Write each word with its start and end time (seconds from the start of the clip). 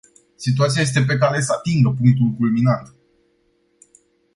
Situația 0.35 0.81
este 0.81 1.01
pe 1.03 1.17
cale 1.17 1.41
să 1.41 1.53
atingă 1.57 1.89
punctul 1.97 2.33
culminant. 2.37 2.95